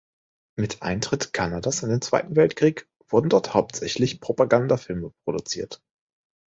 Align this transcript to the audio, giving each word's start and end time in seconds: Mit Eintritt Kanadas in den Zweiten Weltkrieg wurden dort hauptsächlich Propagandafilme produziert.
Mit 0.57 0.81
Eintritt 0.81 1.31
Kanadas 1.31 1.83
in 1.83 1.89
den 1.89 2.01
Zweiten 2.01 2.35
Weltkrieg 2.35 2.89
wurden 3.07 3.29
dort 3.29 3.53
hauptsächlich 3.53 4.19
Propagandafilme 4.19 5.13
produziert. 5.25 5.79